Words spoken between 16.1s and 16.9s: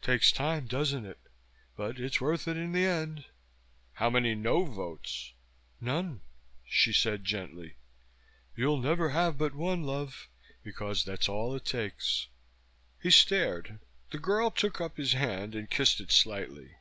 lightly.